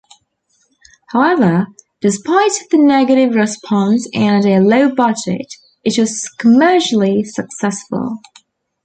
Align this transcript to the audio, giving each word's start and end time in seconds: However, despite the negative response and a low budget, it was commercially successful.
However, 1.11 1.67
despite 1.99 2.53
the 2.71 2.79
negative 2.79 3.35
response 3.35 4.09
and 4.15 4.43
a 4.47 4.59
low 4.59 4.95
budget, 4.95 5.53
it 5.83 5.99
was 5.99 6.27
commercially 6.39 7.23
successful. 7.23 8.17